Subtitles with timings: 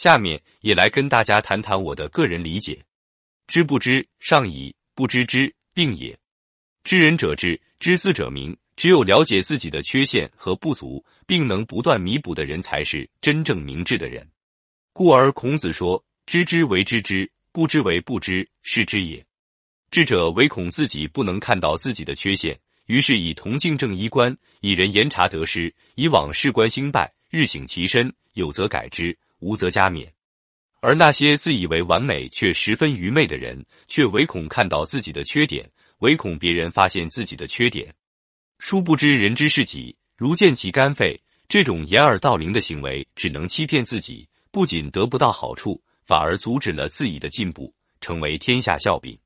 [0.00, 2.82] 下面也来跟大家谈谈我的个人理解。
[3.46, 6.18] 知不知，上矣；不知之，病也。
[6.82, 8.56] 知人者智，知自者明。
[8.76, 14.26] 只有了解自己的缺陷和不足，并能不断弥补的人，才是真正明智的人。
[14.94, 19.22] 故而孔子说：“知之为知之，不知为不知，是知也。”
[19.92, 30.08] 智者唯恐自己不能看到自己的缺陷，于是以铜镜正衣冠，以人言察得失，以往事观兴败，日省其身，有则改之，无则加勉。
[30.80, 37.92] 而那些自以为完美却十分愚昧的人，却唯恐看到自己的缺点，唯恐别人发现自己的缺点。
[38.58, 41.20] 殊不知人之是己，如见其肝肺。
[41.48, 49.12] 这种掩耳盗铃的行为，只能欺骗自己，不仅得不到好处，反而阻止了自己的进步，成为天下笑柄。《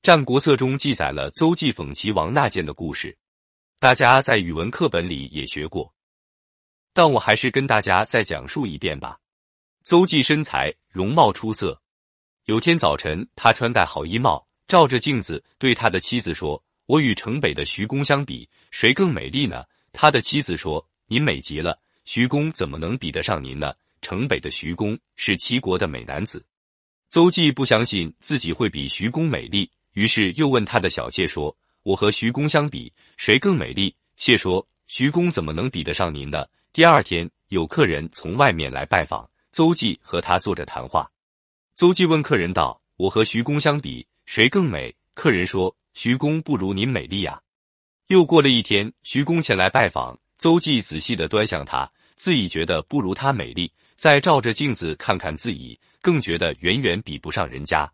[0.00, 3.18] 战国策》中记载了邹忌讽齐王纳谏的故事，
[3.80, 5.92] 大家在语文课本里也学过，
[6.94, 9.18] 但我还是跟大家再讲述一遍吧。
[9.86, 11.80] 邹忌身材容貌出色，
[12.46, 16.60] 有天早晨，他穿戴好衣帽，照着镜子对他的妻子说。
[16.86, 19.62] 我与城北的徐公相比，谁更美丽呢？
[19.92, 26.44] 他的妻子说：“您美极了，徐公怎么能比得上您呢？”城北的徐公是齐国的美男子。
[27.08, 36.44] 邹忌不相信自己会比徐公美丽，于是又问他的小妾说：“我和徐公相比，谁更美丽？”妾说：“徐公怎么能比得上您呢？”
[36.74, 41.10] 第二天，有客人从外面来拜访，邹忌和他坐着谈话。
[41.76, 45.74] 邹忌问客人道：“我和徐公相比，谁更美？”客人说。
[45.94, 47.40] 徐公不如您美丽呀。
[48.08, 57.90] 又过了一天，徐公前来拜访，邹忌仔细的端详他，自己觉得不如他美丽，再照着镜子看看自己，更觉得远远比不上人家。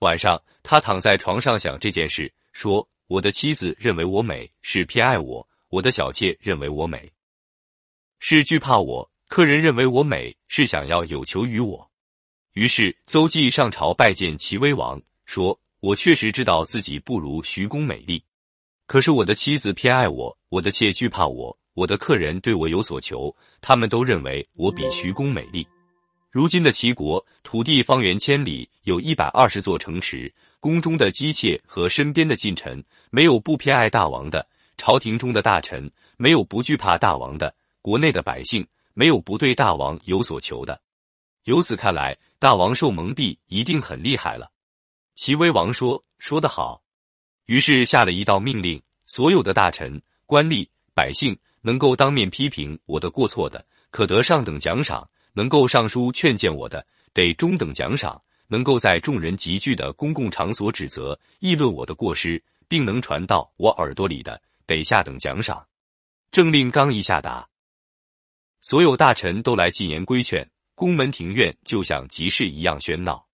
[0.00, 7.08] 晚上，他躺在床上想这件事，说：“我的妻子认为我美，是偏爱我；我的小妾认为我美，
[8.18, 11.88] 是惧怕我；客人认为我美，是想要有求于我。”
[12.54, 15.58] 于是，邹忌上朝拜见齐威王，说。
[15.80, 18.20] 我确实知道自己不如徐公美丽，
[18.88, 25.64] 可是我的妻子偏爱我，我的妾惧怕我，我的客人对我有所求，他们都认为我比徐公美丽。
[26.32, 34.44] 如今的齐国土地方圆千里，有一百二十座城池，宫中的姬妾和身边的近臣，没有不偏爱大王的；
[34.76, 37.48] 朝廷中的大臣，没有不惧怕大王的；
[37.80, 38.66] 国内的百姓，
[38.98, 40.80] 没有不对大王有所求的。
[41.44, 44.50] 由此看来，大王受蒙蔽一定很厉害了。
[45.14, 46.82] 齐威王说：“说得好。”
[47.46, 65.64] 于是下了一道命令：所有的大臣、官吏、百姓，能够当面批评我的过错的，可得上等奖赏；能够上书劝谏我的，得中等奖赏；能够在众人集聚的公共场所指责、议论我的过失，并能传到我耳朵里的，得下等奖赏。
[66.32, 67.47] 政令刚一下达，
[68.60, 73.26] 所有大臣都来进言规劝，宫门庭院就像集市一样喧闹。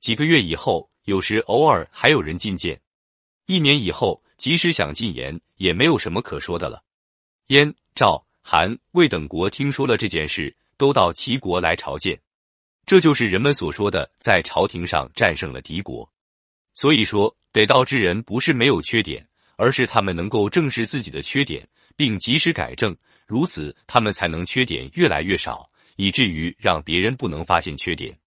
[0.00, 0.88] 几个月以后。
[1.04, 2.78] 有时偶尔还有人进谏，
[3.46, 6.82] 一年以后，即使想进言，也没有什么可说的了。
[7.46, 12.20] 燕、赵、韩、魏等国听说了这件事，都到齐国来朝见。
[12.84, 16.06] 这就是人们所说的在朝廷上战胜了敌国。
[16.74, 19.26] 所以说，得道之人不是没有缺点，
[19.56, 22.94] 而是他们能够正视自己的缺点，并及时改正，
[23.28, 28.18] 如此他们才能缺点越来越少，以至于让别人不能发现缺点。